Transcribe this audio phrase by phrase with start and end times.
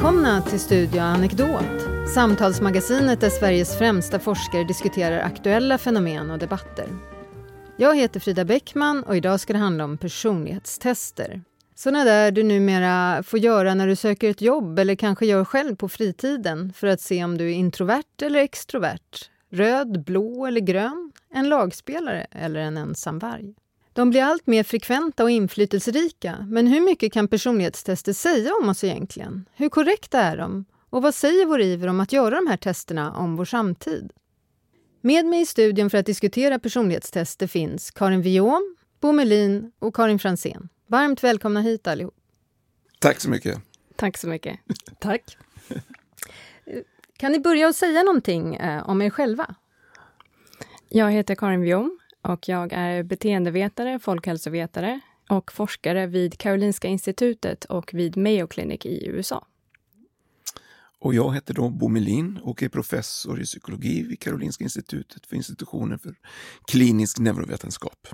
[0.00, 6.88] Välkomna till Studio Anekdot, samtalsmagasinet där Sveriges främsta forskare diskuterar aktuella fenomen och debatter.
[7.76, 11.42] Jag heter Frida Bäckman och idag ska det handla om personlighetstester.
[11.74, 15.76] Sådana där du numera får göra när du söker ett jobb eller kanske gör själv
[15.76, 21.12] på fritiden för att se om du är introvert eller extrovert, röd, blå eller grön,
[21.34, 23.54] en lagspelare eller en ensam varg.
[23.92, 28.84] De blir allt mer frekventa och inflytelserika, men hur mycket kan personlighetstester säga om oss
[28.84, 29.48] egentligen?
[29.54, 30.64] Hur korrekta är de?
[30.90, 34.12] Och vad säger vår iver om att göra de här testerna om vår samtid?
[35.00, 40.18] Med mig i studion för att diskutera personlighetstester finns Karin Viom, Bo Melin och Karin
[40.18, 40.68] Fransén.
[40.86, 42.14] Varmt välkomna hit allihop.
[42.98, 43.58] Tack så mycket.
[43.96, 44.58] Tack så mycket.
[44.98, 45.36] Tack.
[47.16, 49.54] Kan ni börja att säga någonting eh, om er själva?
[50.88, 57.94] Jag heter Karin Viom och jag är beteendevetare, folkhälsovetare och forskare vid Karolinska institutet och
[57.94, 59.46] vid Mayo Clinic i USA.
[60.98, 65.36] Och jag heter då Bo Melin och är professor i psykologi vid Karolinska institutet för
[65.36, 66.14] institutionen för
[66.66, 68.08] klinisk neurovetenskap.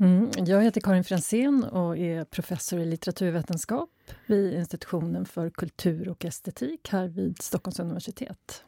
[0.00, 3.90] Mm, jag heter Karin Fransén och är professor i litteraturvetenskap
[4.26, 8.64] vid institutionen för kultur och estetik här vid Stockholms universitet.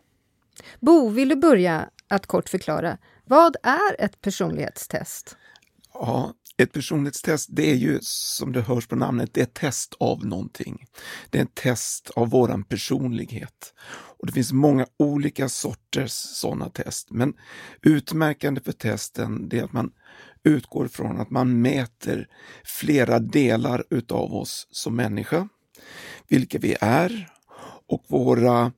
[0.80, 5.36] Bo, vill du börja att kort förklara vad är ett personlighetstest?
[5.94, 9.94] Ja, ett personlighetstest det är ju som det hörs på namnet, det är ett test
[10.00, 10.86] av någonting.
[11.30, 13.74] Det är ett test av våran personlighet.
[14.18, 17.34] Och Det finns många olika sorters sådana test, men
[17.82, 19.90] utmärkande för testen är att man
[20.44, 22.28] utgår från att man mäter
[22.64, 25.48] flera delar utav oss som människa,
[26.28, 27.35] vilka vi är
[27.86, 28.72] och våra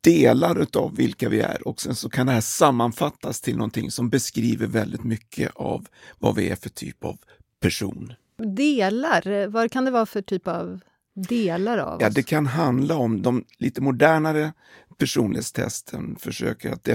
[0.00, 4.10] delar utav vilka vi är och sen så kan det här sammanfattas till någonting som
[4.10, 5.86] beskriver väldigt mycket av
[6.18, 7.18] vad vi är för typ av
[7.60, 8.12] person.
[8.56, 10.80] Delar, vad kan det vara för typ av
[11.28, 12.02] delar av oss?
[12.02, 14.52] Ja, det kan handla om de lite modernare
[14.98, 16.88] personlighetstesten försöker att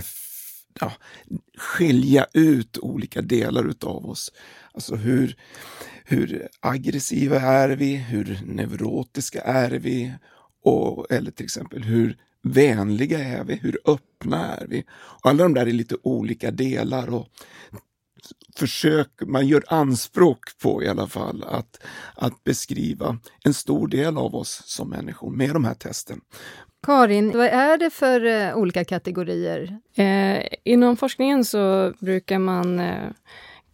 [0.79, 0.91] ja,
[1.57, 4.31] skilja ut olika delar utav oss.
[4.73, 5.35] Alltså hur,
[6.05, 7.95] hur aggressiva är vi?
[7.95, 10.13] Hur neurotiska är vi?
[10.63, 13.55] Och, eller till exempel hur vänliga är vi?
[13.55, 14.83] Hur öppna är vi?
[14.91, 17.27] Och alla de där är lite olika delar och
[18.55, 21.83] försök, man gör anspråk på i alla fall att,
[22.15, 26.21] att beskriva en stor del av oss som människor med de här testen.
[26.85, 29.79] Karin, vad är det för uh, olika kategorier?
[29.95, 33.09] Eh, inom forskningen så brukar man eh,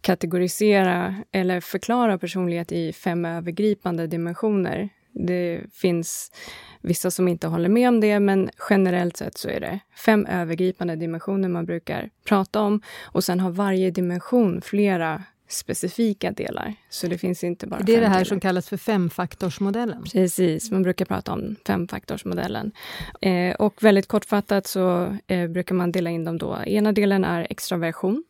[0.00, 4.88] kategorisera eller förklara personlighet i fem övergripande dimensioner.
[5.12, 6.32] Det finns
[6.80, 10.96] vissa som inte håller med om det, men generellt sett så är det fem övergripande
[10.96, 12.80] dimensioner man brukar prata om.
[13.04, 16.74] Och sen har varje dimension flera specifika delar.
[16.90, 18.24] Så det finns inte bara Det är det här delar.
[18.24, 20.04] som kallas för femfaktorsmodellen?
[20.12, 22.72] Precis, man brukar prata om femfaktorsmodellen.
[23.20, 26.58] Eh, och väldigt kortfattat så eh, brukar man dela in dem då.
[26.66, 28.24] Ena delen är extraversion,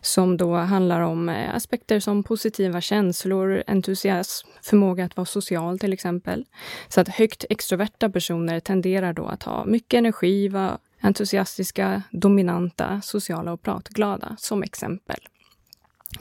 [0.00, 5.92] som då handlar om eh, aspekter som positiva känslor, entusiasm, förmåga att vara social till
[5.92, 6.44] exempel.
[6.88, 13.52] Så att högt extroverta personer tenderar då att ha mycket energi, vara entusiastiska, dominanta, sociala
[13.52, 15.18] och pratglada som exempel.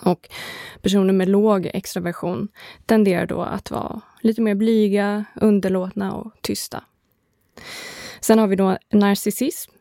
[0.01, 0.29] Och
[0.81, 2.47] personer med låg extraversion
[2.85, 6.83] tenderar då att vara lite mer blyga, underlåtna och tysta.
[8.22, 9.72] Sen har vi då narcissism,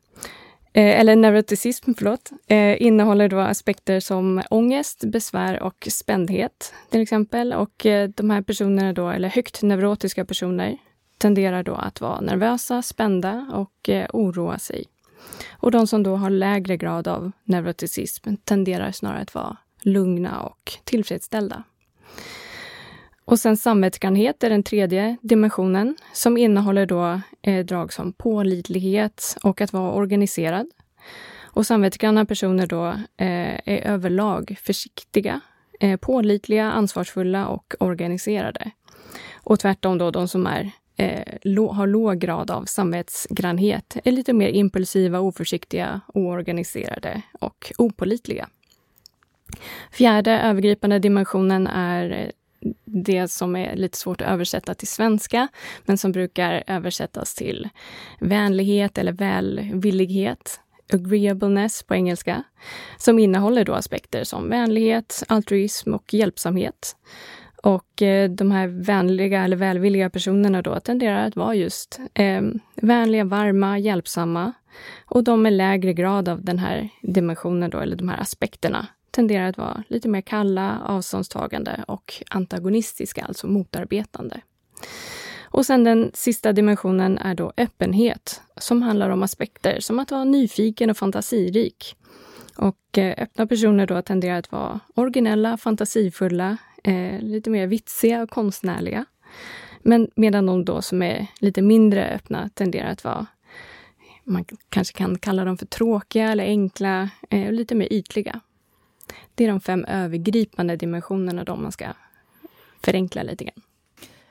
[0.72, 7.52] eh, eller neuroticism, förlåt, eh, innehåller då aspekter som ångest, besvär och spändhet till exempel.
[7.52, 10.78] Och eh, de här personerna då, eller högt neurotiska personer,
[11.18, 14.84] tenderar då att vara nervösa, spända och eh, oroa sig.
[15.50, 20.72] Och de som då har lägre grad av neuroticism tenderar snarare att vara lugna och
[20.84, 21.62] tillfredsställda.
[23.24, 29.60] Och sen samvetsgrannhet är den tredje dimensionen som innehåller då eh, drag som pålitlighet och
[29.60, 30.66] att vara organiserad.
[31.40, 32.86] Och samvetsgranna personer då
[33.16, 35.40] eh, är överlag försiktiga,
[35.80, 38.70] eh, pålitliga, ansvarsfulla och organiserade.
[39.34, 44.48] Och tvärtom då de som är, eh, har låg grad av samvetsgrannhet är lite mer
[44.48, 48.48] impulsiva, oförsiktiga, oorganiserade och opålitliga.
[49.92, 52.30] Fjärde övergripande dimensionen är eh,
[52.84, 55.48] det som är lite svårt att översätta till svenska,
[55.84, 57.68] men som brukar översättas till
[58.20, 60.60] vänlighet eller välvillighet,
[60.92, 62.42] agreeableness på engelska,
[62.98, 66.96] som innehåller då aspekter som vänlighet, altruism och hjälpsamhet.
[67.62, 72.42] Och eh, de här vänliga eller välvilliga personerna då tenderar att vara just eh,
[72.74, 74.52] vänliga, varma, hjälpsamma.
[75.04, 79.48] Och de med lägre grad av den här dimensionen då, eller de här aspekterna, tenderar
[79.48, 84.40] att vara lite mer kalla, avståndstagande och antagonistiska, alltså motarbetande.
[85.50, 90.24] Och sen den sista dimensionen är då öppenhet, som handlar om aspekter som att vara
[90.24, 91.96] nyfiken och fantasirik.
[92.56, 98.30] Och eh, öppna personer då tenderar att vara originella, fantasifulla, eh, lite mer vitsiga och
[98.30, 99.04] konstnärliga.
[99.82, 103.26] Men medan de då som är lite mindre öppna tenderar att vara
[104.24, 108.40] man kanske kan kalla dem för tråkiga eller enkla eh, lite mer ytliga.
[109.38, 111.86] Det är de fem övergripande dimensionerna då man ska
[112.84, 113.62] förenkla lite grann.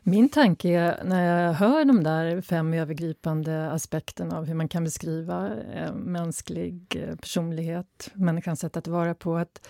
[0.01, 4.83] Min tanke är, när jag hör de där fem övergripande aspekterna av hur man kan
[4.83, 9.67] beskriva eh, mänsklig eh, personlighet, människans sätt att vara på, att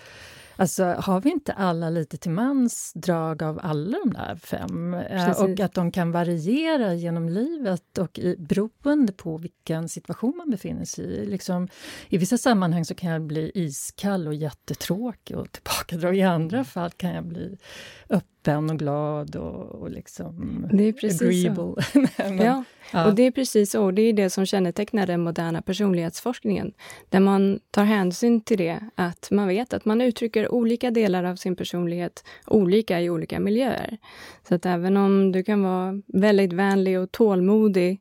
[0.60, 4.94] Alltså, har vi inte alla lite till mans drag av alla de där fem?
[4.94, 5.42] Eh, Precis.
[5.42, 10.84] Och att de kan variera genom livet och i, beroende på vilken situation man befinner
[10.84, 11.26] sig i.
[11.26, 11.68] Liksom,
[12.08, 16.16] I vissa sammanhang så kan jag bli iskall och jättetråkig och tillbakadrag.
[16.16, 16.64] I andra mm.
[16.64, 17.58] fall kan jag bli
[18.08, 21.84] öppen och glad och, och liksom det är precis agreeable.
[22.18, 22.64] Men, ja.
[22.92, 23.06] Ja.
[23.06, 23.90] Och det är precis så.
[23.90, 26.72] Det är det som kännetecknar den moderna personlighetsforskningen.
[27.08, 31.36] Där man tar hänsyn till det, att man vet att man uttrycker olika delar av
[31.36, 33.98] sin personlighet olika i olika miljöer.
[34.48, 38.00] Så att även om du kan vara väldigt vänlig och tålmodig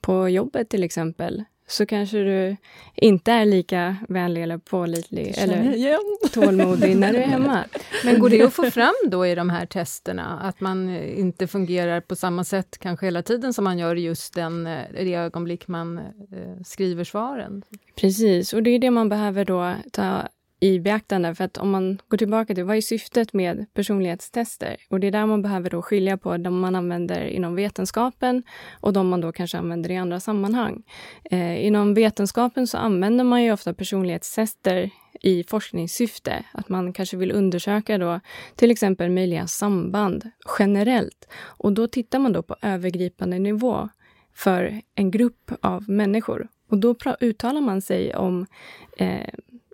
[0.00, 2.56] på jobbet till exempel, så kanske du
[2.94, 7.64] inte är lika vänlig eller pålitlig eller tålmodig när du är hemma.
[8.04, 12.00] Men går det att få fram då i de här testerna att man inte fungerar
[12.00, 15.98] på samma sätt kanske hela tiden som man gör just den, eh, det ögonblick man
[15.98, 16.04] eh,
[16.64, 17.62] skriver svaren?
[17.96, 20.28] Precis, och det är det man behöver då ta
[20.60, 21.34] i beaktande.
[21.34, 24.76] För att om man går tillbaka till vad är syftet med personlighetstester?
[24.88, 28.42] Och det är där man behöver då skilja på de man använder inom vetenskapen
[28.80, 30.82] och de man då kanske använder i andra sammanhang.
[31.24, 34.90] Eh, inom vetenskapen så använder man ju ofta personlighetstester
[35.20, 36.44] i forskningssyfte.
[36.52, 38.20] Att man kanske vill undersöka då
[38.54, 41.28] till exempel möjliga samband generellt.
[41.42, 43.88] Och då tittar man då på övergripande nivå
[44.34, 46.48] för en grupp av människor.
[46.68, 48.46] Och då uttalar man sig om
[48.96, 49.28] eh,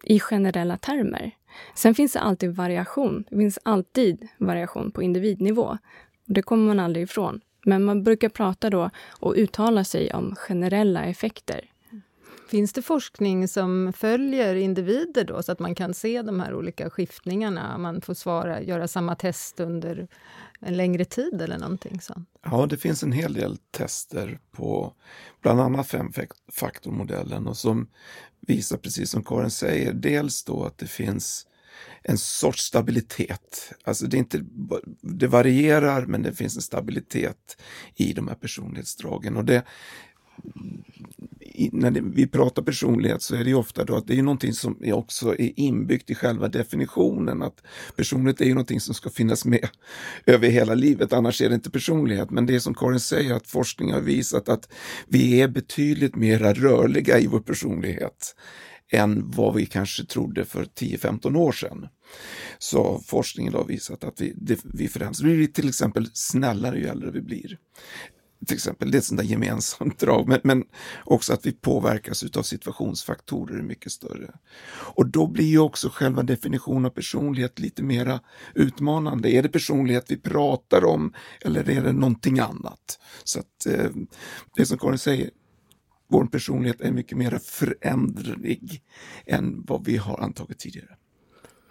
[0.06, 1.31] i generella termer.
[1.75, 3.25] Sen finns det alltid variation.
[3.31, 5.79] Det finns alltid variation på individnivå.
[6.25, 7.41] Det kommer man aldrig ifrån.
[7.64, 11.70] Men man brukar prata då och uttala sig om generella effekter.
[12.50, 16.91] Finns det forskning som följer individer då, så att man kan se de här olika
[16.91, 17.79] skiftningarna?
[17.79, 20.08] Man får svara, göra samma test under
[20.67, 22.29] en längre tid eller någonting sånt?
[22.45, 24.95] Ja, det finns en hel del tester på
[25.43, 27.89] bland annat femfaktormodellen och som
[28.41, 31.47] visar, precis som Karin säger, dels då att det finns
[32.03, 33.73] en sorts stabilitet.
[33.85, 34.45] Alltså det, är inte,
[35.01, 37.57] det varierar men det finns en stabilitet
[37.95, 39.37] i de här personlighetsdragen.
[39.37, 39.65] Och det,
[41.73, 44.79] när vi pratar personlighet så är det ju ofta då att det är någonting som
[44.82, 47.43] är också är inbyggt i själva definitionen.
[47.43, 47.62] Att
[47.97, 49.69] personlighet är ju någonting som ska finnas med
[50.26, 52.31] över hela livet, annars är det inte personlighet.
[52.31, 54.69] Men det är som Karin säger, att forskning har visat att
[55.08, 58.35] vi är betydligt mer rörliga i vår personlighet
[58.93, 61.88] än vad vi kanske trodde för 10-15 år sedan.
[62.58, 65.23] Så forskningen har visat att vi, det, vi förändras.
[65.23, 67.58] Vi blir till exempel snällare ju äldre vi blir
[68.46, 68.90] till exempel.
[68.90, 70.65] Det är ett sånt där gemensamt drag, men, men
[71.05, 74.34] också att vi påverkas av situationsfaktorer är mycket större.
[74.69, 78.20] Och då blir ju också själva definitionen av personlighet lite mera
[78.55, 79.31] utmanande.
[79.31, 82.98] Är det personlighet vi pratar om eller är det någonting annat?
[83.24, 83.91] Så att eh,
[84.56, 85.31] det som Karin säger,
[86.08, 88.82] vår personlighet är mycket mer föränderlig
[89.26, 90.96] än vad vi har antagit tidigare.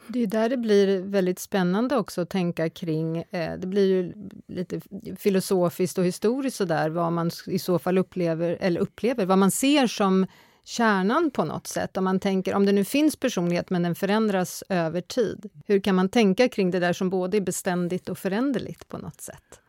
[0.07, 4.13] Det är där det blir väldigt spännande också att tänka kring, eh, det blir ju
[4.47, 4.81] lite
[5.17, 9.87] filosofiskt och historiskt sådär, vad man i så fall upplever, eller upplever, vad man ser
[9.87, 10.27] som
[10.63, 11.97] kärnan på något sätt.
[11.97, 15.95] Om man tänker, om det nu finns personlighet men den förändras över tid, hur kan
[15.95, 19.59] man tänka kring det där som både är beständigt och föränderligt på något sätt?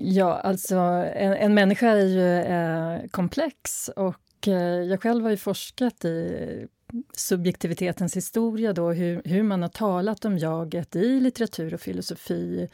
[0.00, 5.36] Ja, alltså en, en människa är ju eh, komplex och eh, jag själv har ju
[5.36, 6.66] forskat i
[7.14, 12.68] subjektivitetens historia, då, hur, hur man har talat om jaget i litteratur och filosofi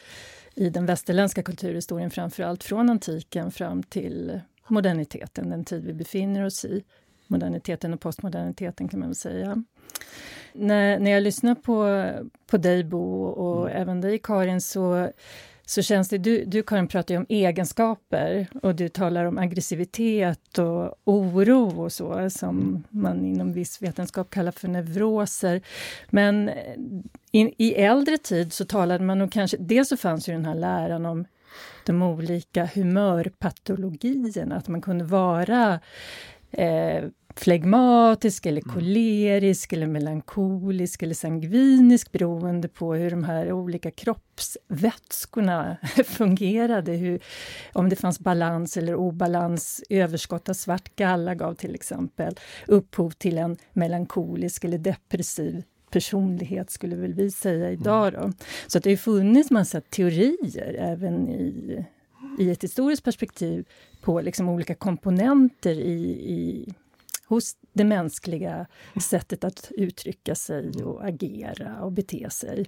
[0.54, 6.44] i den västerländska kulturhistorien, framför allt från antiken fram till moderniteten, den tid vi befinner
[6.44, 6.84] oss i.
[7.26, 9.64] Moderniteten och postmoderniteten kan man väl säga.
[10.52, 12.06] När, när jag lyssnar på,
[12.46, 13.82] på dig Bo och mm.
[13.82, 15.10] även dig Karin så
[15.68, 20.58] så känns det, du, du Karin pratar ju om egenskaper och du talar om aggressivitet
[20.58, 25.60] och oro och så som man inom viss vetenskap kallar för neuroser.
[26.10, 26.50] Men
[27.30, 30.54] in, i äldre tid så talade man nog kanske, dels så fanns ju den här
[30.54, 31.24] läran om
[31.86, 35.80] de olika humörpatologierna, att man kunde vara
[36.50, 37.04] eh,
[37.36, 38.74] flegmatisk eller mm.
[38.74, 46.92] kolerisk eller melankolisk eller sangvinisk beroende på hur de här olika kroppsvätskorna fungerade.
[46.92, 47.20] Hur,
[47.72, 49.82] om det fanns balans eller obalans.
[49.90, 52.34] Överskott av svart galla gav till exempel
[52.66, 58.12] upphov till en melankolisk eller depressiv personlighet, skulle väl vi säga idag.
[58.12, 58.32] Då.
[58.66, 61.84] Så att det har funnits massa teorier även i,
[62.38, 63.64] i ett historiskt perspektiv
[64.02, 66.74] på liksom olika komponenter i, i
[67.26, 68.66] hos det mänskliga
[69.02, 72.66] sättet att uttrycka sig och agera och bete sig.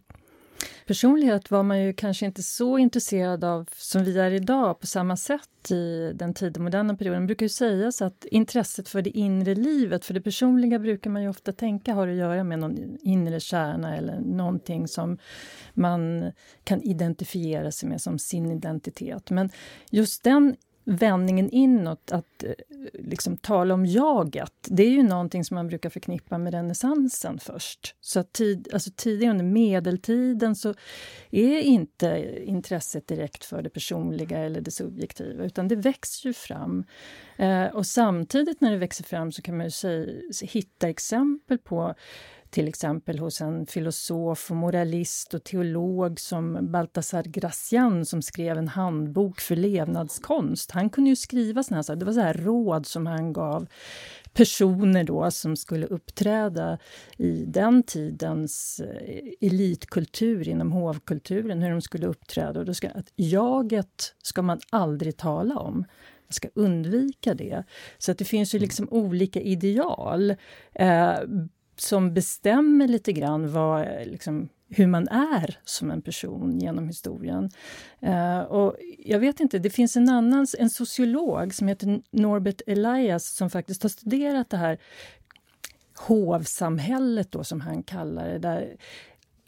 [0.86, 5.16] Personlighet var man ju kanske inte så intresserad av som vi är idag på samma
[5.16, 7.22] sätt i den tidemoderna perioden.
[7.22, 11.22] Det brukar ju sägas att intresset för det inre livet, för det personliga brukar man
[11.22, 15.18] ju ofta tänka har att göra med någon inre kärna eller någonting som
[15.74, 16.32] man
[16.64, 19.30] kan identifiera sig med som sin identitet.
[19.30, 19.50] Men
[19.90, 20.56] just den
[20.88, 22.50] vändningen inåt, att eh,
[22.94, 27.94] liksom tala om jaget, det är ju någonting som man brukar förknippa med renässansen först.
[28.00, 30.74] Så att tid, alltså tidigare under medeltiden så
[31.30, 36.84] är inte intresset direkt för det personliga eller det subjektiva, utan det växer ju fram.
[37.36, 41.94] Eh, och samtidigt när det växer fram så kan man ju säga, hitta exempel på
[42.50, 48.68] till exempel hos en filosof, och moralist och teolog som Baltasar Gracian som skrev en
[48.68, 50.70] handbok för levnadskonst.
[50.70, 53.66] Han kunde ju skriva såna här, det var så här råd som han gav
[54.32, 56.78] personer då som skulle uppträda
[57.16, 62.60] i den tidens eh, elitkultur inom hovkulturen, hur de skulle uppträda.
[62.60, 65.74] Och då ska, att jaget ska man aldrig tala om.
[66.28, 67.64] Man ska undvika det.
[67.98, 70.30] Så att det finns ju liksom olika ideal.
[70.74, 71.18] Eh,
[71.80, 77.50] som bestämmer lite grann vad, liksom, hur man är som en person genom historien.
[78.02, 83.36] Uh, och jag vet inte, det finns en annan en sociolog som heter Norbert Elias
[83.36, 84.78] som faktiskt har studerat det här
[85.98, 88.76] hovsamhället då, som han kallar det, där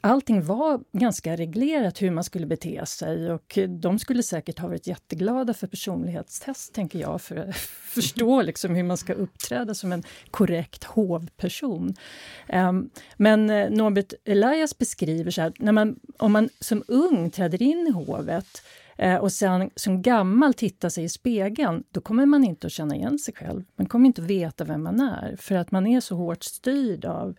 [0.00, 4.87] allting var ganska reglerat hur man skulle bete sig och de skulle säkert ha varit
[4.87, 7.57] jätteglada för personlighetstest, tänker jag, för att
[7.95, 11.95] förstå liksom hur man ska uppträda som en korrekt hovperson.
[12.52, 17.62] Um, men eh, Norbert Elias beskriver så här, när man, om man som ung träder
[17.62, 18.62] in i hovet
[18.99, 22.97] eh, och sen som gammal tittar sig i spegeln, då kommer man inte att känna
[22.97, 23.64] igen sig själv.
[23.76, 27.04] Man kommer inte att veta vem man är, för att man är så hårt styrd
[27.04, 27.37] av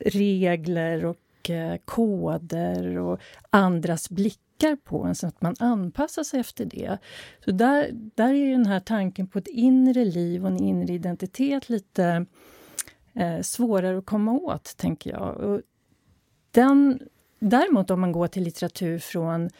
[0.00, 1.16] regler och
[1.50, 6.98] Eh, koder och andras blickar på en så att man anpassar sig efter det.
[7.44, 11.68] Så där, där är den här tanken på ett inre liv och en inre identitet
[11.68, 12.26] lite
[13.14, 15.36] eh, svårare att komma åt, tänker jag.
[15.36, 15.60] Och
[16.50, 17.00] den,
[17.38, 19.50] däremot om man går till litteratur från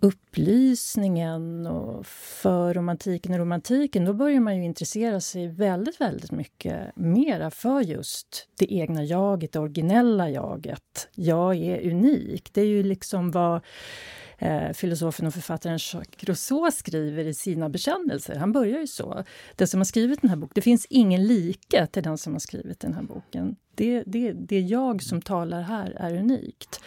[0.00, 6.96] upplysningen och för romantiken och romantiken, då börjar man ju intressera sig väldigt, väldigt mycket
[6.96, 11.08] mera för just det egna jaget, det originella jaget.
[11.14, 12.50] Jag är unik.
[12.52, 13.60] Det är ju liksom vad
[14.38, 18.36] eh, filosofen och författaren Jacques Rousseau skriver i sina bekännelser.
[18.36, 19.24] Han börjar ju så.
[19.56, 22.40] Den som har skrivit den här boken, det finns ingen like till den som har
[22.40, 23.56] skrivit den här boken.
[23.74, 26.80] Det, det, det jag som talar här är unikt.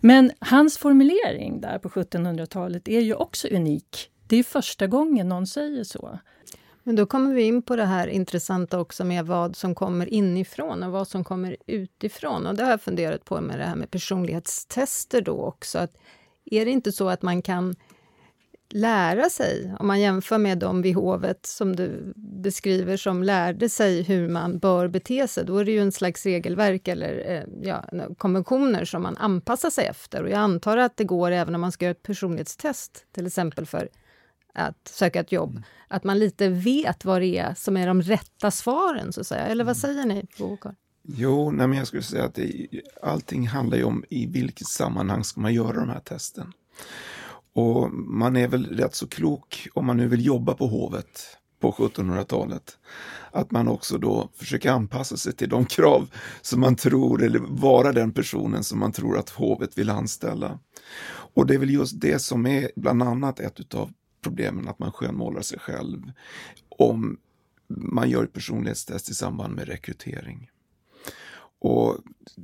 [0.00, 4.10] Men hans formulering där på 1700-talet är ju också unik.
[4.26, 6.18] Det är första gången någon säger så.
[6.82, 10.82] Men då kommer vi in på det här intressanta också med vad som kommer inifrån
[10.82, 12.46] och vad som kommer utifrån.
[12.46, 15.78] Och det har jag funderat på med det här med personlighetstester då också.
[15.78, 15.96] Att
[16.46, 17.74] är det inte så att man kan
[18.70, 24.02] lära sig, om man jämför med de vid hovet som du beskriver som lärde sig
[24.02, 27.84] hur man bör bete sig, då är det ju en slags regelverk eller eh, ja,
[28.18, 30.22] konventioner som man anpassar sig efter.
[30.22, 33.66] Och jag antar att det går även om man ska göra ett personlighetstest, till exempel
[33.66, 33.88] för
[34.54, 35.62] att söka ett jobb, mm.
[35.88, 39.46] att man lite vet vad det är som är de rätta svaren, så att säga.
[39.46, 39.80] Eller vad mm.
[39.80, 40.74] säger ni, Bokar?
[41.08, 42.68] Jo, nej, men jag skulle säga att det,
[43.02, 46.52] allting handlar ju om i vilket sammanhang ska man göra de här testen.
[47.52, 51.72] Och man är väl rätt så klok om man nu vill jobba på hovet på
[51.72, 52.78] 1700-talet.
[53.30, 56.10] Att man också då försöker anpassa sig till de krav
[56.42, 60.58] som man tror, eller vara den personen som man tror att hovet vill anställa.
[61.08, 64.92] Och det är väl just det som är bland annat ett av problemen, att man
[64.92, 66.12] skönmålar sig själv
[66.68, 67.18] om
[67.68, 70.50] man gör ett personlighetstest i samband med rekrytering.
[71.60, 71.98] Och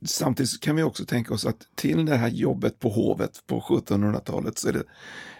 [0.04, 4.58] Samtidigt kan vi också tänka oss att till det här jobbet på hovet på 1700-talet
[4.58, 4.84] så är det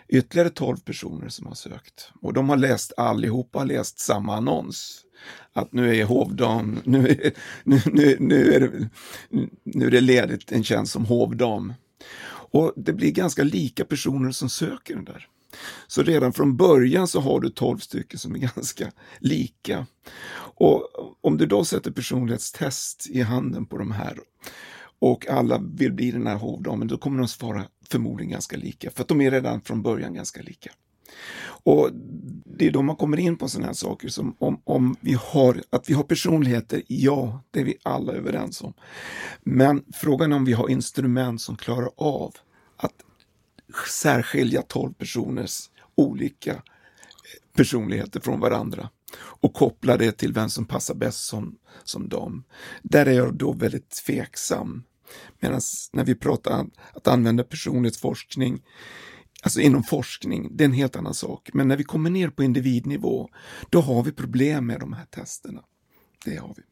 [0.08, 2.12] ytterligare 12 personer som har sökt.
[2.20, 5.04] Och de har läst, allihopa har läst samma annons.
[5.52, 7.32] Att nu är hovdam, nu är,
[7.64, 8.88] nu, nu, nu, är det,
[9.64, 11.72] nu är det ledigt en tjänst som hovdam.
[12.28, 15.28] Och det blir ganska lika personer som söker den där.
[15.86, 19.86] Så redan från början så har du 12 stycken som är ganska lika.
[20.54, 20.88] Och
[21.20, 24.18] om du då sätter personlighetstest i handen på de här
[24.98, 29.02] och alla vill bli den här hovdamen, då kommer de svara förmodligen ganska lika, för
[29.02, 30.70] att de är redan från början ganska lika.
[31.64, 31.90] Och
[32.44, 35.62] det är då man kommer in på sådana här saker som om, om vi har,
[35.70, 38.72] att vi har personligheter, ja, det är vi alla överens om.
[39.42, 42.34] Men frågan är om vi har instrument som klarar av
[43.88, 46.58] särskilja 12 personers olika eh,
[47.56, 52.44] personligheter från varandra och koppla det till vem som passar bäst som, som dem.
[52.82, 54.82] Där är jag då väldigt tveksam.
[55.40, 55.60] Medan
[55.92, 58.62] när vi pratar att använda personlighetsforskning
[59.44, 61.50] Alltså inom forskning, det är en helt annan sak.
[61.52, 63.28] Men när vi kommer ner på individnivå,
[63.70, 65.62] då har vi problem med de här testerna.
[66.24, 66.62] Det har vi.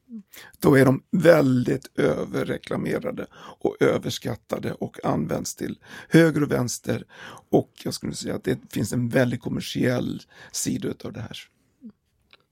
[0.58, 5.78] Då är de väldigt överreklamerade och överskattade och används till
[6.08, 7.04] höger och vänster.
[7.50, 11.38] Och jag skulle säga att det finns en väldigt kommersiell sida av det här.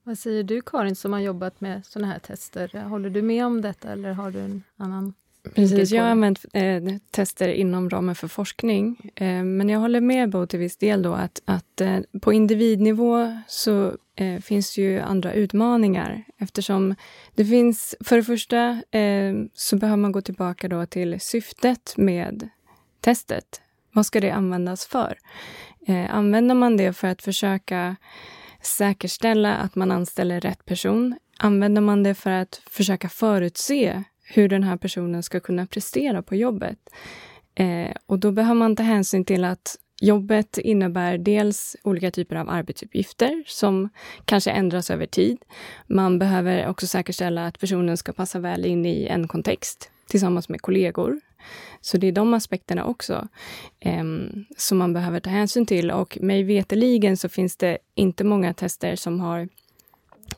[0.02, 2.84] Vad säger du Karin som har jobbat med sådana här tester?
[2.84, 5.14] Håller du med om detta eller har du en annan
[5.54, 9.10] Precis, jag har använt eh, tester inom ramen för forskning.
[9.14, 13.38] Eh, men jag håller med Bo till viss del då att, att eh, på individnivå
[13.46, 16.94] så eh, finns ju andra utmaningar eftersom
[17.34, 22.48] det finns, för det första eh, så behöver man gå tillbaka då till syftet med
[23.00, 23.60] testet.
[23.92, 25.18] Vad ska det användas för?
[25.86, 27.96] Eh, använder man det för att försöka
[28.62, 31.18] säkerställa att man anställer rätt person?
[31.38, 36.34] Använder man det för att försöka förutse hur den här personen ska kunna prestera på
[36.34, 36.78] jobbet.
[37.54, 42.50] Eh, och då behöver man ta hänsyn till att jobbet innebär dels olika typer av
[42.50, 43.88] arbetsuppgifter som
[44.24, 45.38] kanske ändras över tid.
[45.86, 50.60] Man behöver också säkerställa att personen ska passa väl in i en kontext tillsammans med
[50.60, 51.20] kollegor.
[51.80, 53.28] Så det är de aspekterna också
[53.80, 54.04] eh,
[54.56, 55.90] som man behöver ta hänsyn till.
[55.90, 59.48] Och mig veteligen så finns det inte många tester som har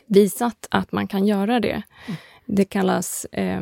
[0.07, 1.83] visat att man kan göra det.
[2.07, 2.19] Mm.
[2.53, 3.61] Det kallas eh,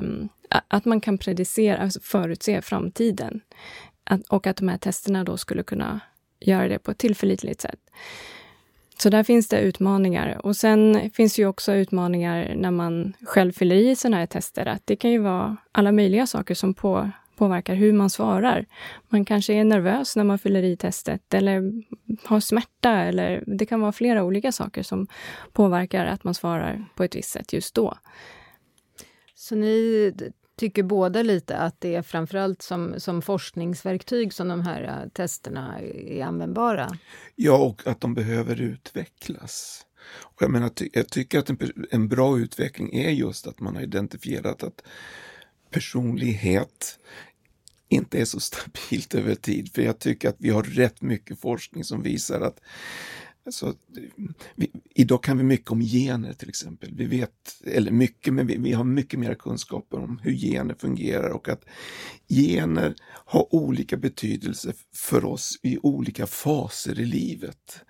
[0.69, 3.41] att man kan predicera, alltså förutse framtiden.
[4.05, 6.01] Att, och att de här testerna då skulle kunna
[6.41, 7.81] göra det på ett tillförlitligt sätt.
[8.99, 10.47] Så där finns det utmaningar.
[10.47, 14.67] Och sen finns det ju också utmaningar när man själv fyller i sådana här tester.
[14.67, 18.67] Att det kan ju vara alla möjliga saker som på, påverkar hur man svarar.
[19.09, 21.73] Man kanske är nervös när man fyller i testet eller
[22.25, 25.07] har smärta eller det kan vara flera olika saker som
[25.53, 27.95] påverkar att man svarar på ett visst sätt just då.
[29.49, 30.15] Så ni
[30.59, 35.81] tycker båda lite att det är framförallt som, som forskningsverktyg som de här äh, testerna
[35.81, 36.99] är användbara?
[37.37, 39.87] Ja, och att de behöver utvecklas.
[40.17, 41.59] Och jag, menar, jag tycker att en,
[41.91, 44.83] en bra utveckling är just att man har identifierat att
[45.71, 46.99] personlighet
[47.89, 49.73] inte är så stabilt över tid.
[49.75, 52.61] För jag tycker att vi har rätt mycket forskning som visar att
[53.47, 53.75] Alltså,
[54.55, 56.95] vi, idag kan vi mycket om gener till exempel.
[56.95, 61.31] Vi vet, eller mycket, men vi, vi, har mycket mer kunskaper om hur gener fungerar
[61.31, 61.65] och att
[62.29, 67.81] gener har olika betydelse för oss i olika faser i livet.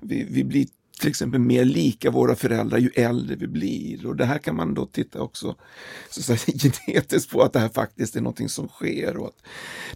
[0.00, 0.66] Vi, vi blir
[1.00, 4.06] till exempel mer lika våra föräldrar ju äldre vi blir.
[4.06, 5.56] Och det här kan man då titta också
[6.10, 9.16] så säga, genetiskt på att det här faktiskt är någonting som sker.
[9.16, 9.42] Och att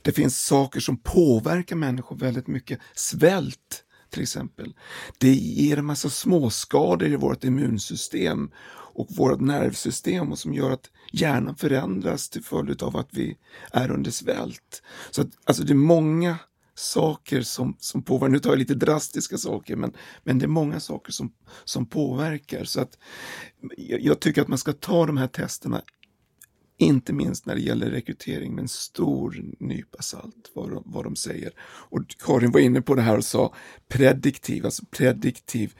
[0.03, 2.79] det finns saker som påverkar människor väldigt mycket.
[2.95, 4.75] Svält till exempel.
[5.18, 8.51] Det ger en massa småskador i vårt immunsystem
[8.92, 13.37] och vårt nervsystem och som gör att hjärnan förändras till följd av att vi
[13.73, 14.83] är under svält.
[15.11, 16.38] Så att, alltså det är många
[16.75, 18.33] saker som, som påverkar.
[18.33, 19.92] Nu tar jag lite drastiska saker, men,
[20.25, 21.33] men det är många saker som,
[21.64, 22.64] som påverkar.
[22.64, 22.99] Så att
[23.77, 25.83] jag, jag tycker att man ska ta de här testerna
[26.81, 31.16] inte minst när det gäller rekrytering med en stor nypa salt, vad de, vad de
[31.16, 31.53] säger.
[31.62, 33.55] Och Karin var inne på det här och sa
[33.88, 35.75] prediktiv, alltså prediktiv.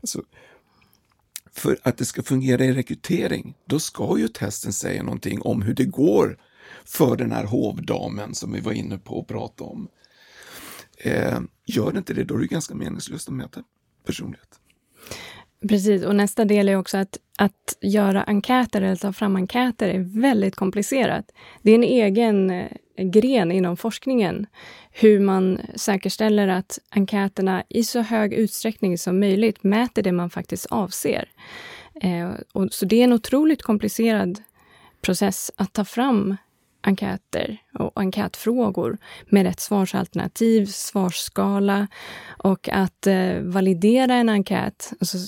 [0.00, 0.22] Alltså,
[1.52, 5.74] för att det ska fungera i rekrytering, då ska ju testen säga någonting om hur
[5.74, 6.38] det går
[6.84, 9.88] för den här hovdamen som vi var inne på att prata om.
[10.98, 13.62] Eh, gör det inte det, då är det ganska meningslöst att mäta
[14.06, 14.60] personlighet.
[15.68, 20.20] Precis, och nästa del är också att, att göra enkäter eller ta fram enkäter är
[20.20, 21.32] väldigt komplicerat.
[21.62, 24.46] Det är en egen eh, gren inom forskningen
[24.92, 30.66] hur man säkerställer att enkäterna i så hög utsträckning som möjligt mäter det man faktiskt
[30.66, 31.28] avser.
[31.94, 34.42] Eh, och, så det är en otroligt komplicerad
[35.00, 36.36] process att ta fram
[36.86, 41.86] enkäter och enkätfrågor med rätt svarsalternativ, svarsskala
[42.38, 44.92] och att eh, validera en enkät.
[45.00, 45.18] Alltså,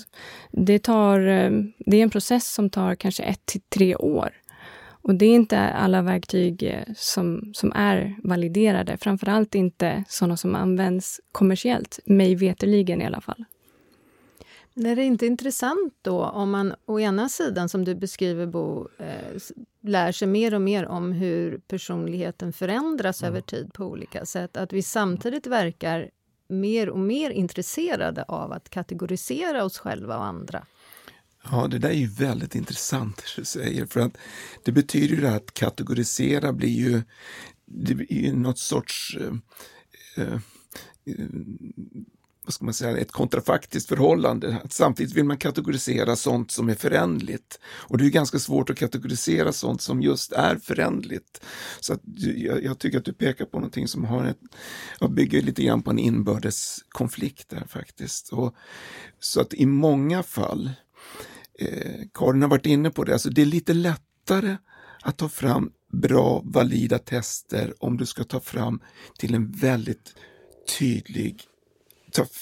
[0.52, 4.30] det, tar, eh, det är en process som tar kanske ett till tre år.
[5.02, 10.54] Och det är inte alla verktyg eh, som, som är validerade, framförallt inte sådana som
[10.54, 13.44] används kommersiellt, mig veterligen i alla fall.
[14.84, 19.40] Är det inte intressant då om man å ena sidan, som du beskriver Bo, eh,
[19.82, 23.32] lär sig mer och mer om hur personligheten förändras mm.
[23.32, 26.10] över tid på olika sätt, att vi samtidigt verkar
[26.48, 30.66] mer och mer intresserade av att kategorisera oss själva och andra?
[31.50, 34.16] Ja, det där är ju väldigt intressant det du säger, för att
[34.64, 37.02] det betyder ju att kategorisera blir ju,
[37.64, 39.16] det blir ju något sorts
[40.16, 40.40] eh, eh,
[42.46, 44.56] vad ska man säga, ett kontrafaktiskt förhållande.
[44.70, 47.60] Samtidigt vill man kategorisera sånt som är förändligt.
[47.64, 51.40] Och det är ganska svårt att kategorisera sånt som just är förändligt.
[51.80, 54.38] Så att jag, jag tycker att du pekar på någonting som har ett,
[55.00, 58.32] jag bygger lite grann på en inbördes konflikt där faktiskt.
[58.32, 58.54] Och,
[59.20, 60.70] så att i många fall,
[61.58, 64.56] eh, Karin har varit inne på det, alltså det är lite lättare
[65.02, 68.80] att ta fram bra, valida tester om du ska ta fram
[69.18, 70.14] till en väldigt
[70.78, 71.42] tydlig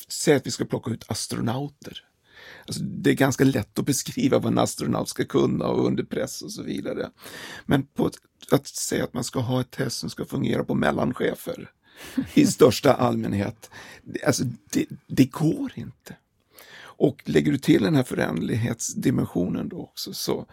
[0.09, 2.05] säg att vi ska plocka ut astronauter.
[2.67, 6.43] Alltså, det är ganska lätt att beskriva vad en astronaut ska kunna och under press
[6.43, 7.11] och så vidare.
[7.67, 8.17] Men ett,
[8.51, 11.71] att säga att man ska ha ett test som ska fungera på mellanchefer
[12.35, 13.71] i största allmänhet,
[14.27, 16.17] alltså det, det går inte.
[16.97, 20.47] Och lägger du till den här föränderlighetsdimensionen då också så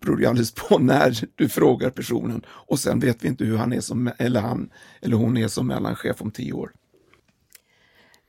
[0.00, 3.72] beror det alldeles på när du frågar personen och sen vet vi inte hur han
[3.72, 6.72] är som, eller han eller hon är som mellanchef om tio år.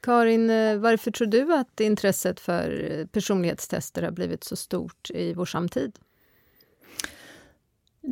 [0.01, 5.33] Karin, eh, varför tror du att intresset för eh, personlighetstester har blivit så stort i
[5.33, 5.99] vår samtid?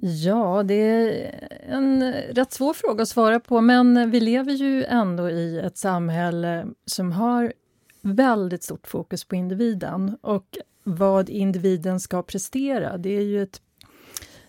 [0.02, 5.30] Ja, det är en rätt svår fråga att svara på, men vi lever ju ändå
[5.30, 7.54] i ett samhälle som har
[8.02, 12.97] väldigt stort fokus på individen och vad individen ska prestera.
[12.97, 13.62] Det är ju ett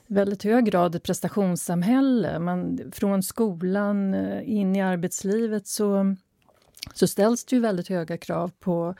[0.06, 2.38] väldigt hög grad ett prestationssamhälle.
[2.38, 6.16] Man, från skolan eh, in i arbetslivet så
[6.94, 8.94] så ställs det ju väldigt höga krav på,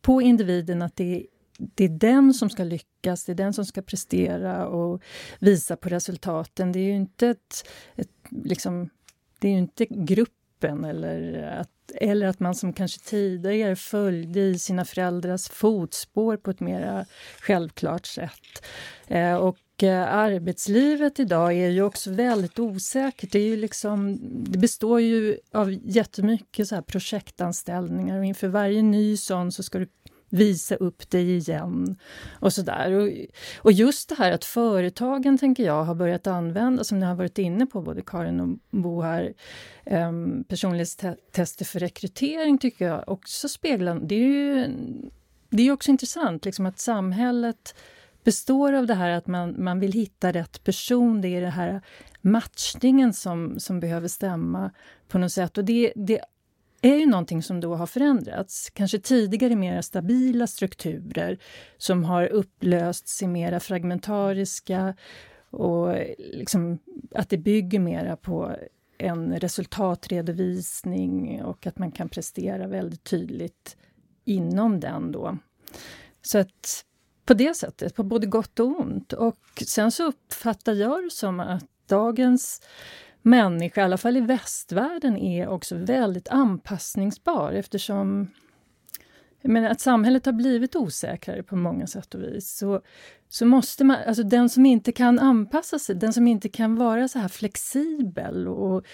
[0.00, 1.26] på individen att det,
[1.58, 5.02] det är den som ska lyckas, det är den som ska prestera och
[5.38, 6.72] visa på resultaten.
[6.72, 8.90] Det är ju inte ett, ett liksom,
[9.38, 14.84] det är inte gruppen eller att, eller att man som kanske tidigare följde i sina
[14.84, 17.06] föräldrars fotspår på ett mer
[17.40, 18.64] självklart sätt.
[19.06, 23.32] Eh, och Eh, arbetslivet idag är ju också väldigt osäkert.
[23.32, 28.82] Det, är ju liksom, det består ju av jättemycket så här projektanställningar och inför varje
[28.82, 29.88] ny sån så ska du
[30.28, 31.96] visa upp dig igen
[32.40, 32.92] och sådär.
[32.92, 33.08] Och,
[33.56, 37.38] och just det här att företagen, tänker jag, har börjat använda, som ni har varit
[37.38, 39.34] inne på, både Karin och Bo här,
[39.84, 44.00] um, personlighetstester för rekrytering tycker jag också speglar...
[44.02, 44.68] Det är ju
[45.50, 47.74] det är också intressant liksom att samhället
[48.24, 51.20] består av det här att man, man vill hitta rätt person.
[51.20, 51.82] Det är den här
[52.20, 54.70] matchningen som, som behöver stämma
[55.08, 55.58] på något sätt.
[55.58, 56.20] Och det, det
[56.82, 58.70] är ju någonting som då har förändrats.
[58.70, 61.38] Kanske tidigare mer stabila strukturer
[61.76, 64.94] som har upplösts i mera fragmentariska
[65.50, 66.78] och liksom
[67.14, 68.56] att det bygger mera på
[68.98, 73.76] en resultatredovisning och att man kan prestera väldigt tydligt
[74.24, 75.38] inom den då.
[76.22, 76.84] Så att
[77.24, 79.12] på det sättet, på både gott och ont.
[79.12, 82.62] Och sen så uppfattar jag det som att dagens
[83.22, 88.28] människa, i alla fall i västvärlden, är också väldigt anpassningsbar eftersom
[89.42, 92.56] menar, att samhället har blivit osäkrare på många sätt och vis.
[92.56, 92.80] Så,
[93.28, 97.08] så måste man, alltså den som inte kan anpassa sig, den som inte kan vara
[97.08, 98.86] så här flexibel och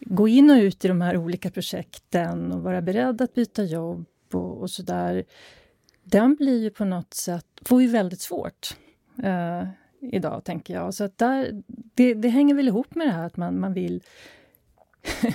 [0.00, 4.06] gå in och ut i de här olika projekten och vara beredd att byta jobb
[4.32, 5.24] och, och så där
[6.04, 8.76] den blir ju på något sätt, får ju väldigt svårt
[9.22, 9.68] eh,
[10.00, 10.94] idag, tänker jag.
[10.94, 11.62] Så att där,
[11.94, 14.02] det, det, hänger väl ihop med det här att man, man vill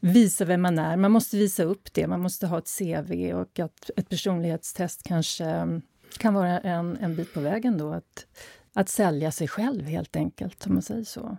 [0.00, 0.96] visa vem man är.
[0.96, 5.44] Man måste visa upp det, man måste ha ett CV och att ett personlighetstest kanske
[5.44, 5.82] mm,
[6.18, 7.92] kan vara en, en bit på vägen då.
[7.92, 8.26] Att,
[8.72, 11.36] att sälja sig själv helt enkelt, om man säger så.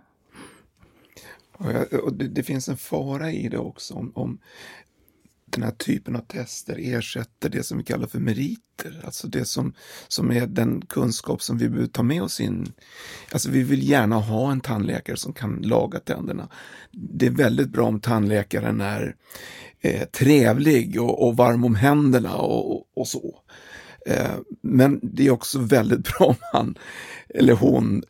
[1.52, 4.38] Och, jag, och det, det, finns en fara i det också om, om
[5.52, 9.74] den här typen av tester ersätter det som vi kallar för meriter, alltså det som,
[10.08, 12.72] som är den kunskap som vi behöver ta med oss in.
[13.32, 16.48] Alltså vi vill gärna ha en tandläkare som kan laga tänderna.
[16.92, 19.16] Det är väldigt bra om tandläkaren är
[19.80, 23.38] eh, trevlig och, och, varm om händerna och, och så.
[24.06, 26.74] Eh, men det är också väldigt bra om han
[27.28, 28.02] eller hon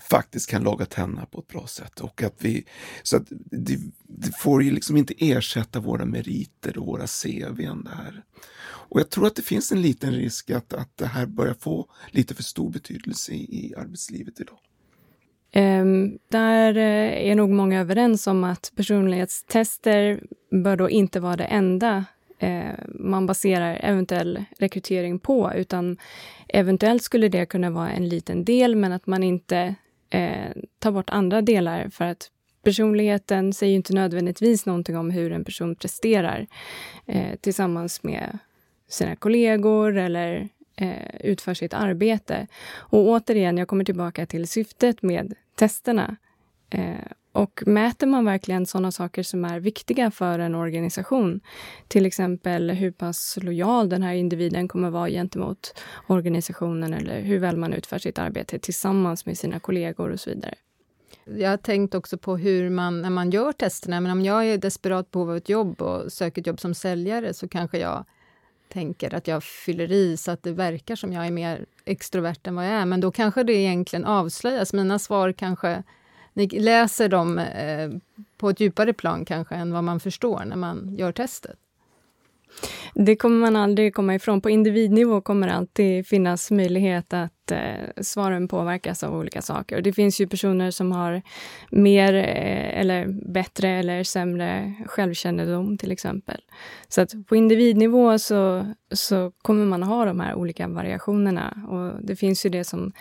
[0.00, 2.00] faktiskt kan laga tänderna på ett bra sätt.
[2.00, 2.64] Och att vi,
[3.02, 8.24] så att det, det får ju liksom inte ersätta våra meriter och våra CVn där.
[8.90, 11.86] Och jag tror att det finns en liten risk att, att det här börjar få
[12.10, 14.58] lite för stor betydelse i, i arbetslivet idag.
[15.54, 21.44] Um, där eh, är nog många överens om att personlighetstester bör då inte vara det
[21.44, 22.04] enda
[22.38, 25.96] eh, man baserar eventuell rekrytering på, utan
[26.48, 29.74] eventuellt skulle det kunna vara en liten del, men att man inte
[30.10, 32.30] eh, tar bort andra delar för att
[32.64, 36.46] personligheten säger inte nödvändigtvis någonting om hur en person presterar
[37.06, 38.38] eh, tillsammans med
[38.88, 42.46] sina kollegor eller eh, utför sitt arbete.
[42.70, 46.16] Och återigen, jag kommer tillbaka till syftet med testerna.
[46.70, 46.94] Eh,
[47.38, 51.40] och mäter man verkligen sådana saker som är viktiga för en organisation,
[51.88, 57.56] till exempel hur pass lojal den här individen kommer vara gentemot organisationen eller hur väl
[57.56, 60.54] man utför sitt arbete tillsammans med sina kollegor och så vidare.
[61.24, 64.52] Jag har tänkt också på hur man, när man gör testerna, men om jag är
[64.52, 68.04] i desperat behov av ett jobb och söker ett jobb som säljare så kanske jag
[68.68, 72.56] tänker att jag fyller i så att det verkar som jag är mer extrovert än
[72.56, 72.86] vad jag är.
[72.86, 74.72] Men då kanske det egentligen avslöjas.
[74.72, 75.82] Mina svar kanske...
[76.38, 77.90] Ni läser dem eh,
[78.36, 81.58] på ett djupare plan kanske än vad man förstår när man gör testet.
[82.94, 84.40] Det kommer man aldrig komma ifrån.
[84.40, 89.76] På individnivå kommer det alltid finnas möjlighet att eh, svaren påverkas av olika saker.
[89.76, 91.22] Och det finns ju personer som har
[91.70, 96.40] mer eh, eller bättre eller sämre självkännedom till exempel.
[96.88, 101.62] Så att på individnivå så, så kommer man ha de här olika variationerna.
[101.68, 102.92] Och det finns ju det som,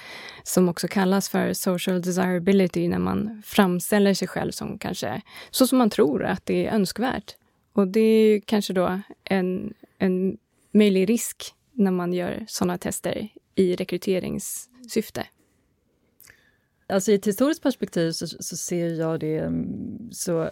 [0.43, 5.77] som också kallas för social desirability när man framställer sig själv som kanske så som
[5.77, 7.35] man tror att det är önskvärt.
[7.77, 10.37] Och det är kanske då en, en
[10.71, 15.27] möjlig risk när man gör sådana tester i rekryteringssyfte.
[16.87, 20.49] Alltså I ett historiskt perspektiv så, så, ser jag det mm, så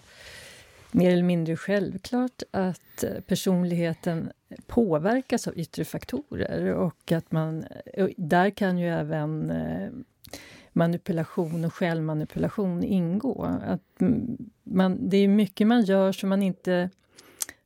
[0.92, 4.32] mer eller mindre självklart att eh, personligheten
[4.68, 7.66] påverkas av yttre faktorer och att man...
[8.18, 9.90] Där kan ju även eh,
[10.74, 13.44] manipulation och självmanipulation ingå.
[13.66, 16.90] Att mm, man, det är mycket man gör som man inte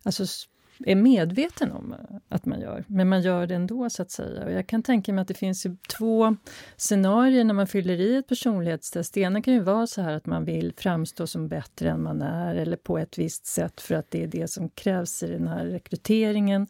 [0.09, 0.47] alltså,
[0.85, 4.45] är medveten om eh, att man gör, men man gör det ändå så att säga.
[4.45, 5.65] Och jag kan tänka mig att det finns
[5.97, 6.35] två
[6.77, 9.13] scenarier när man fyller i ett personlighetstest.
[9.13, 12.21] Det ena kan ju vara så här att man vill framstå som bättre än man
[12.21, 15.47] är eller på ett visst sätt för att det är det som krävs i den
[15.47, 16.67] här rekryteringen.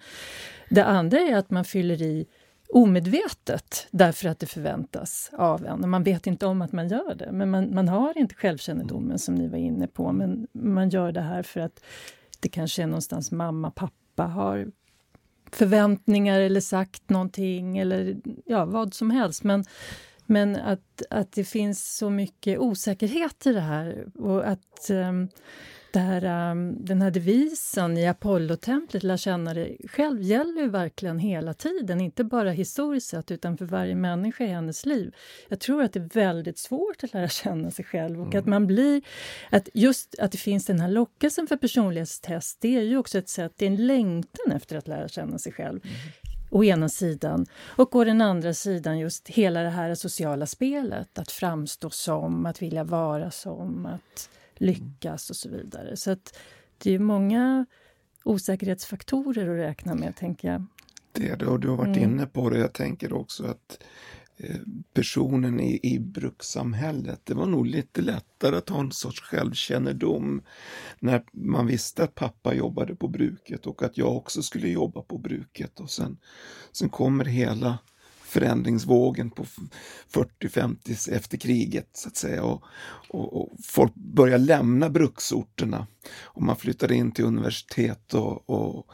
[0.70, 2.26] Det andra är att man fyller i
[2.74, 5.84] omedvetet därför att det förväntas av en.
[5.84, 9.20] Och man vet inte om att man gör det, men man, man har inte självkännedomen
[9.20, 10.12] som ni var inne på.
[10.12, 11.84] Men man gör det här för att
[12.40, 14.72] det kanske är någonstans mamma, pappa har
[15.52, 19.44] förväntningar eller sagt någonting eller ja, vad som helst.
[19.44, 19.66] Men,
[20.26, 25.30] men att, att det finns så mycket osäkerhet i det här och att um,
[25.92, 31.54] där, um, den här devisen i Apollotemplet, lär känna dig själv, gäller ju verkligen hela
[31.54, 32.02] tiden.
[32.02, 35.16] Inte bara historiskt sett, utan för varje människa i hennes liv.
[35.48, 38.40] Jag tror att det är väldigt svårt att lära känna sig själv och mm.
[38.40, 39.02] att man blir...
[39.50, 43.30] Att just att det finns den här lockelsen för personlighetstest, det är ju också ett
[43.30, 45.80] sätt, det är en längtan efter att lära känna sig själv.
[45.84, 45.96] Mm
[46.50, 47.46] å ena sidan
[47.78, 52.62] och å den andra sidan just hela det här sociala spelet, att framstå som, att
[52.62, 55.98] vilja vara som, att lyckas och så vidare.
[55.98, 56.38] Så att
[56.78, 57.66] det är många
[58.24, 60.66] osäkerhetsfaktorer att räkna med, tänker jag.
[61.12, 62.10] Det är det, och du har varit mm.
[62.10, 62.60] inne på det.
[62.60, 63.84] Jag tänker också att
[64.38, 64.60] eh,
[64.94, 70.42] personen i, i brukssamhället, det var nog lite lättare att ha en sorts självkännedom
[71.00, 75.18] när man visste att pappa jobbade på bruket och att jag också skulle jobba på
[75.18, 75.80] bruket.
[75.80, 76.18] Och sen,
[76.72, 77.78] sen kommer hela
[78.30, 79.46] förändringsvågen på
[80.14, 82.44] 40-50 efter kriget så att säga.
[82.44, 82.64] Och,
[83.10, 85.88] och, och, folk börjar lämna bruksorterna
[86.22, 88.88] och man flyttar in till universitet och, och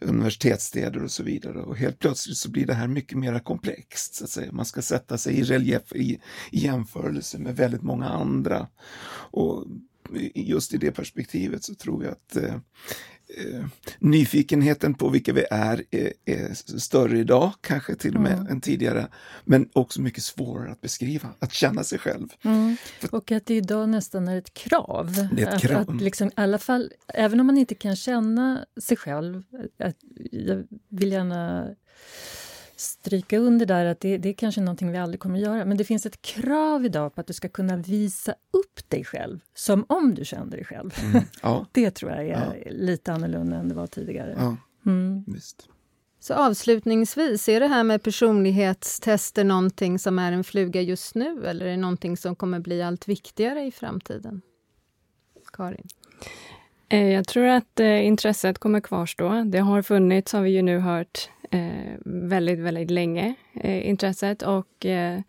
[0.00, 1.58] universitetsstäder och så vidare.
[1.58, 4.14] Och helt plötsligt så blir det här mycket mer komplext.
[4.14, 4.52] Så att säga.
[4.52, 6.20] Man ska sätta sig i relief i,
[6.50, 8.68] i jämförelse med väldigt många andra.
[9.30, 9.66] Och
[10.34, 12.56] just i det perspektivet så tror jag att eh,
[13.28, 13.64] eh, eh,
[13.98, 18.46] nyfikenheten på vilka vi är, är, är, större idag, kanske till och med mm.
[18.46, 19.08] än tidigare.
[19.44, 22.28] Men också mycket svårare att beskriva, att känna sig själv.
[22.42, 22.76] Mm.
[23.10, 25.28] Och att det idag nästan är ett krav.
[25.32, 25.80] Det är ett krav.
[25.80, 29.42] Att, att liksom, alla fall, även om man inte kan känna sig själv,
[29.78, 29.96] att,
[30.32, 31.68] jag vill gärna
[32.76, 35.64] stryka under där att det, det är kanske någonting vi aldrig kommer göra.
[35.64, 39.40] Men det finns ett krav idag på att du ska kunna visa upp dig själv
[39.54, 40.94] som om du kände dig själv.
[41.02, 41.24] Mm.
[41.42, 41.66] Ja.
[41.72, 42.70] det tror jag är ja.
[42.70, 44.36] lite annorlunda än det var tidigare.
[44.38, 44.56] Ja.
[44.86, 45.24] Mm.
[45.26, 45.68] Visst.
[46.20, 51.66] Så avslutningsvis, är det här med personlighetstester någonting som är en fluga just nu eller
[51.66, 54.42] är det någonting som kommer bli allt viktigare i framtiden?
[55.52, 55.88] Karin?
[56.88, 59.44] Eh, jag tror att eh, intresset kommer kvarstå.
[59.46, 64.42] Det har funnits, har vi ju nu hört, Eh, väldigt, väldigt länge, eh, intresset.
[64.42, 65.20] Och eh,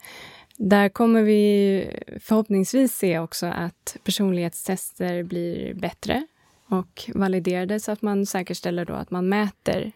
[0.58, 6.28] Där kommer vi förhoppningsvis se också att personlighetstester blir bättre
[6.70, 9.92] och validerade så att man säkerställer då att man mäter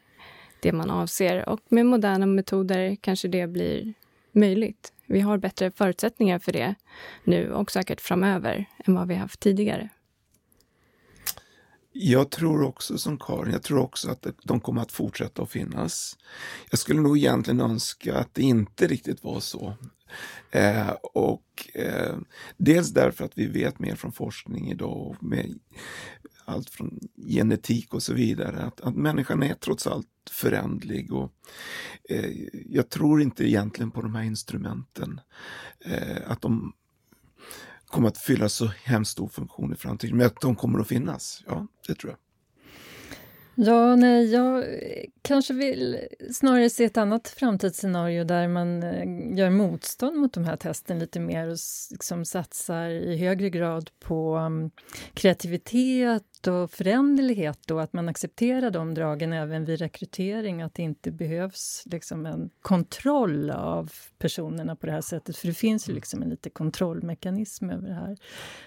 [0.62, 1.50] det man avser.
[1.50, 3.94] Och med moderna metoder kanske det blir
[4.32, 4.94] möjligt.
[5.06, 6.76] Vi har bättre förutsättningar för det
[7.24, 9.90] nu och säkert framöver än vad vi haft tidigare.
[11.93, 16.17] Jag tror också som Karin, jag tror också att de kommer att fortsätta att finnas.
[16.69, 19.73] Jag skulle nog egentligen önska att det inte riktigt var så.
[20.51, 22.15] Eh, och eh,
[22.58, 25.60] dels därför att vi vet mer från forskning idag, med
[26.45, 31.13] allt från genetik och så vidare, att, att människan är trots allt förändlig.
[31.13, 31.32] Och,
[32.10, 32.32] eh,
[32.69, 35.19] jag tror inte egentligen på de här instrumenten,
[35.86, 36.73] eh, att de
[37.91, 41.43] kommer att fylla så hemskt stor funktion i framtiden, men att de kommer att finnas,
[41.47, 42.17] ja, det tror jag.
[43.56, 44.65] Ja, nej, jag
[45.21, 45.99] kanske vill
[46.34, 51.19] snarare se ett annat framtidsscenario där man eh, gör motstånd mot de här testen lite
[51.19, 51.58] mer och
[51.91, 54.71] liksom satsar i högre grad på mm,
[55.13, 60.84] kreativitet lust och föränderlighet och att man accepterar de dragen även vid rekrytering, att det
[60.84, 65.93] inte behövs liksom en kontroll av personerna på det här sättet, för det finns ju
[65.93, 68.17] liksom en lite kontrollmekanism över det här.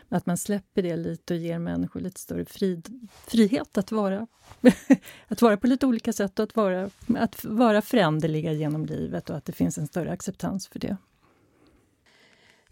[0.08, 4.26] Att man släpper det lite och ger människor lite större frid, frihet att vara,
[5.28, 9.36] att vara på lite olika sätt och att vara, att vara föränderliga genom livet och
[9.36, 10.96] att det finns en större acceptans för det.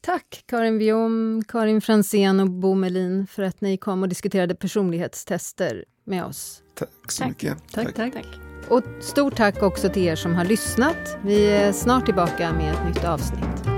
[0.05, 5.85] Tack Karin Viom, Karin Fransén och Bo Melin för att ni kom och diskuterade personlighetstester
[6.05, 6.63] med oss.
[6.75, 7.57] Tack så mycket.
[7.73, 8.13] Tack, tack.
[8.13, 8.27] tack.
[8.69, 11.19] Och stort tack också till er som har lyssnat.
[11.25, 13.72] Vi är snart tillbaka med ett nytt avsnitt.